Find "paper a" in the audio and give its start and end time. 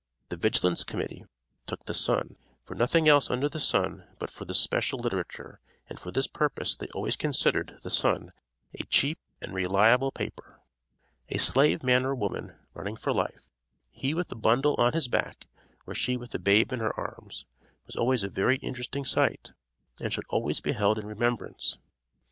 10.11-11.37